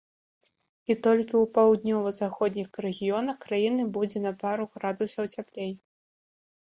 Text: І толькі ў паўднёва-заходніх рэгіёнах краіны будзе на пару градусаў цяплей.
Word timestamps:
І 0.91 0.93
толькі 1.07 1.25
ў 1.25 1.41
паўднёва-заходніх 1.57 2.69
рэгіёнах 2.85 3.37
краіны 3.45 3.85
будзе 3.99 4.19
на 4.25 4.31
пару 4.45 4.63
градусаў 4.79 5.29
цяплей. 5.39 5.71